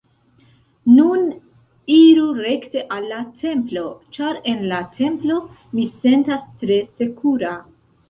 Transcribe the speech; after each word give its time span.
Nun, 0.93 1.27
iru 1.97 2.23
rekte 2.39 2.85
al 2.97 3.07
la 3.13 3.21
templo, 3.45 3.85
ĉar 4.19 4.43
en 4.57 4.67
la 4.75 4.83
templo, 4.99 5.41
mi 5.77 5.89
sentas 6.03 6.53
tre 6.65 6.85
sekura. 7.01 7.59